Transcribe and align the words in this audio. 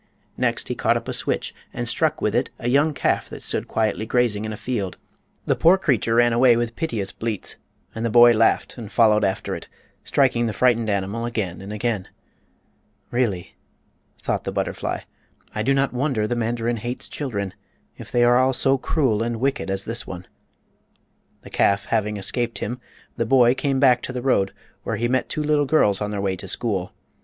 Next 0.35 0.67
he 0.67 0.73
caught 0.73 0.97
up 0.97 1.07
a 1.07 1.13
switch 1.13 1.53
and 1.71 1.87
struck 1.87 2.23
with 2.23 2.33
it 2.33 2.49
a 2.57 2.69
young 2.69 2.91
calf 2.91 3.29
that 3.29 3.43
stood 3.43 3.67
quietly 3.67 4.07
grazing 4.07 4.45
in 4.45 4.51
a 4.51 4.57
field. 4.57 4.97
The 5.45 5.55
poor 5.55 5.77
creature 5.77 6.15
ran 6.15 6.33
away 6.33 6.57
with 6.57 6.75
piteous 6.75 7.11
bleats, 7.11 7.57
and 7.93 8.03
the 8.03 8.09
boy 8.09 8.31
laughed 8.33 8.79
and 8.79 8.91
followed 8.91 9.23
after 9.23 9.53
it, 9.53 9.67
striking 10.03 10.47
the 10.47 10.53
frightened 10.53 10.89
animal 10.89 11.25
again 11.25 11.61
and 11.61 11.71
again. 11.71 12.07
"Really," 13.11 13.55
thought 14.19 14.43
the 14.43 14.51
butterfly, 14.51 15.01
"I 15.53 15.61
do 15.61 15.71
not 15.71 15.93
wonder 15.93 16.25
the 16.25 16.35
mandarin 16.35 16.77
hates 16.77 17.07
children, 17.07 17.53
if 17.95 18.11
they 18.11 18.23
are 18.23 18.39
all 18.39 18.53
so 18.53 18.79
cruel 18.79 19.21
and 19.21 19.39
wicked 19.39 19.69
as 19.69 19.85
this 19.85 20.07
one." 20.07 20.25
The 21.43 21.51
calf 21.51 21.85
having 21.85 22.17
escaped 22.17 22.57
him 22.57 22.81
the 23.17 23.25
boy 23.27 23.53
came 23.53 23.79
back 23.79 24.01
to 24.01 24.11
the 24.11 24.23
road, 24.23 24.51
where 24.81 24.95
he 24.95 25.07
met 25.07 25.29
two 25.29 25.43
little 25.43 25.65
girls 25.65 26.01
on 26.01 26.09
their 26.09 26.21
way 26.21 26.35
to 26.37 26.47
school. 26.47 26.91